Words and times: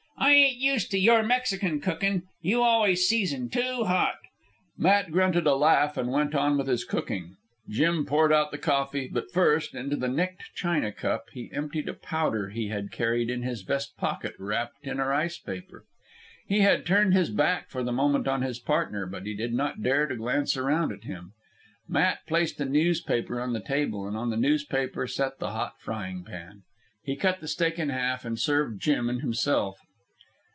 "I 0.23 0.33
ain't 0.33 0.57
used 0.57 0.91
to 0.91 0.99
your 0.99 1.23
Mexican 1.23 1.81
cookin'. 1.81 2.23
You 2.43 2.61
always 2.61 3.07
season 3.07 3.49
too 3.49 3.85
hot." 3.85 4.19
Matt 4.77 5.11
grunted 5.11 5.47
a 5.47 5.55
laugh 5.55 5.97
and 5.97 6.11
went 6.11 6.35
on 6.35 6.59
with 6.59 6.67
his 6.67 6.85
cooking. 6.85 7.37
Jim 7.67 8.05
poured 8.05 8.31
out 8.31 8.51
the 8.51 8.59
coffee, 8.59 9.09
but 9.11 9.31
first, 9.31 9.73
into 9.73 9.95
the 9.95 10.07
nicked 10.07 10.43
china 10.53 10.91
cup, 10.91 11.25
he 11.33 11.49
emptied 11.51 11.89
a 11.89 11.95
powder 11.95 12.49
he 12.49 12.67
had 12.67 12.91
carried 12.91 13.31
in 13.31 13.41
his 13.41 13.63
vest 13.63 13.97
pocket 13.97 14.35
wrapped 14.37 14.85
in 14.85 14.99
a 14.99 15.07
rice 15.07 15.39
paper. 15.39 15.85
He 16.47 16.59
had 16.59 16.85
turned 16.85 17.15
his 17.15 17.31
back 17.31 17.69
for 17.71 17.81
the 17.83 17.91
moment 17.91 18.27
on 18.27 18.43
his 18.43 18.59
partner, 18.59 19.07
but 19.07 19.25
he 19.25 19.33
did 19.33 19.53
not 19.55 19.81
dare 19.81 20.05
to 20.05 20.15
glance 20.15 20.55
around 20.55 20.91
at 20.91 21.03
him. 21.03 21.33
Matt 21.89 22.27
placed 22.27 22.61
a 22.61 22.65
newspaper 22.65 23.41
on 23.41 23.53
the 23.53 23.59
table, 23.59 24.07
and 24.07 24.15
on 24.15 24.29
the 24.29 24.37
newspaper 24.37 25.07
set 25.07 25.39
the 25.39 25.49
hot 25.49 25.79
frying 25.79 26.23
pan. 26.23 26.61
He 27.03 27.15
cut 27.15 27.39
the 27.41 27.47
steak 27.47 27.79
in 27.79 27.89
half, 27.89 28.23
and 28.23 28.37
served 28.39 28.79
Jim 28.79 29.09
and 29.09 29.21
himself. 29.21 29.79